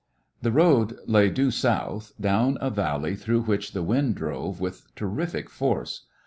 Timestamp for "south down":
1.51-2.57